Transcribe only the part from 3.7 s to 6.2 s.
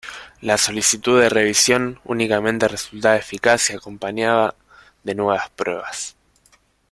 se acompañaba de nuevas pruebas.